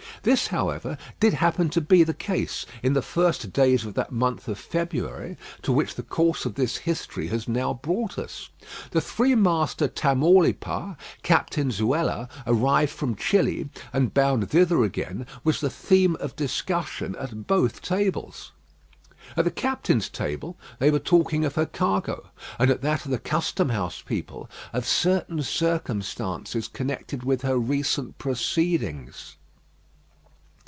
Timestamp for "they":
20.77-20.91